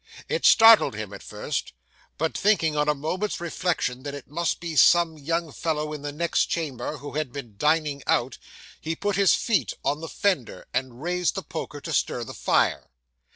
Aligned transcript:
It 0.27 0.47
startled 0.47 0.95
him 0.95 1.13
at 1.13 1.21
first, 1.21 1.73
but 2.17 2.35
thinking, 2.35 2.75
on 2.75 2.89
a 2.89 2.95
moment's 2.95 3.39
reflection, 3.39 4.01
that 4.01 4.15
it 4.15 4.27
must 4.27 4.59
be 4.59 4.75
some 4.75 5.15
young 5.15 5.51
fellow 5.51 5.93
in 5.93 6.01
the 6.01 6.11
next 6.11 6.47
chamber, 6.47 6.97
who 6.97 7.11
had 7.11 7.31
been 7.31 7.55
dining 7.55 8.01
out, 8.07 8.39
he 8.79 8.95
put 8.95 9.15
his 9.15 9.35
feet 9.35 9.75
on 9.85 10.01
the 10.01 10.09
fender, 10.09 10.65
and 10.73 11.03
raised 11.03 11.35
the 11.35 11.43
poker 11.43 11.79
to 11.81 11.93
stir 11.93 12.23
the 12.23 12.33
fire. 12.33 12.89